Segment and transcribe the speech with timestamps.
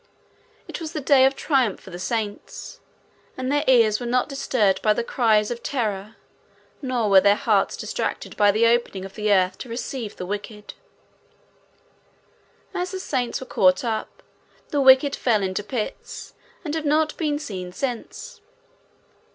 [0.67, 2.79] It was the day of triumph for the saints,
[3.37, 6.15] and their ears were not disturbed by the cries of terror,
[6.81, 10.73] nor were their hearts distracted by the opening of the earth to receive the wicked.
[12.73, 14.23] As the saints were caught up,
[14.69, 16.33] the wicked fell into pits
[16.65, 18.41] and have not been seen since.